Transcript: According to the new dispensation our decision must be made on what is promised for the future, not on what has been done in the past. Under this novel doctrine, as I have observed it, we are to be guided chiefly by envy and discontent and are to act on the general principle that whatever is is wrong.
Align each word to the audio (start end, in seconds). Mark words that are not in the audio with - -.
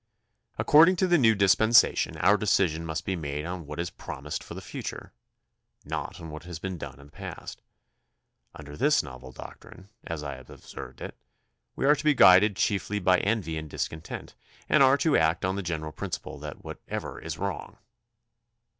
According 0.57 0.95
to 0.95 1.05
the 1.05 1.19
new 1.19 1.35
dispensation 1.35 2.17
our 2.17 2.35
decision 2.35 2.87
must 2.87 3.05
be 3.05 3.15
made 3.15 3.45
on 3.45 3.67
what 3.67 3.79
is 3.79 3.91
promised 3.91 4.43
for 4.43 4.55
the 4.55 4.59
future, 4.59 5.13
not 5.85 6.19
on 6.19 6.31
what 6.31 6.45
has 6.45 6.57
been 6.57 6.79
done 6.79 6.99
in 6.99 7.05
the 7.05 7.11
past. 7.11 7.61
Under 8.55 8.75
this 8.75 9.03
novel 9.03 9.31
doctrine, 9.31 9.89
as 10.03 10.23
I 10.23 10.37
have 10.37 10.49
observed 10.49 11.01
it, 11.01 11.15
we 11.75 11.85
are 11.85 11.93
to 11.95 12.03
be 12.03 12.15
guided 12.15 12.55
chiefly 12.55 12.97
by 12.97 13.19
envy 13.19 13.59
and 13.59 13.69
discontent 13.69 14.33
and 14.67 14.81
are 14.81 14.97
to 14.97 15.17
act 15.17 15.45
on 15.45 15.55
the 15.55 15.61
general 15.61 15.91
principle 15.91 16.39
that 16.39 16.63
whatever 16.63 17.19
is 17.19 17.33
is 17.33 17.37
wrong. 17.37 17.77